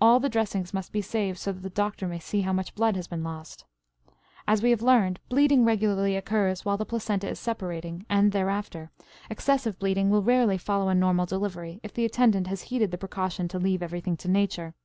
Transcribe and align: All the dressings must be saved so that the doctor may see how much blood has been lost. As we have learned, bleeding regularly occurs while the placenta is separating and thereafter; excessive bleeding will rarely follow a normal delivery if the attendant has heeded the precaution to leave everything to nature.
All 0.00 0.20
the 0.20 0.28
dressings 0.28 0.72
must 0.72 0.92
be 0.92 1.02
saved 1.02 1.36
so 1.36 1.50
that 1.50 1.62
the 1.64 1.70
doctor 1.70 2.06
may 2.06 2.20
see 2.20 2.42
how 2.42 2.52
much 2.52 2.72
blood 2.76 2.94
has 2.94 3.08
been 3.08 3.24
lost. 3.24 3.64
As 4.46 4.62
we 4.62 4.70
have 4.70 4.80
learned, 4.80 5.18
bleeding 5.28 5.64
regularly 5.64 6.14
occurs 6.14 6.64
while 6.64 6.76
the 6.76 6.84
placenta 6.86 7.28
is 7.28 7.40
separating 7.40 8.06
and 8.08 8.30
thereafter; 8.30 8.92
excessive 9.28 9.76
bleeding 9.80 10.08
will 10.08 10.22
rarely 10.22 10.56
follow 10.56 10.88
a 10.88 10.94
normal 10.94 11.26
delivery 11.26 11.80
if 11.82 11.92
the 11.92 12.04
attendant 12.04 12.46
has 12.46 12.62
heeded 12.70 12.92
the 12.92 12.96
precaution 12.98 13.48
to 13.48 13.58
leave 13.58 13.82
everything 13.82 14.16
to 14.18 14.28
nature. 14.28 14.76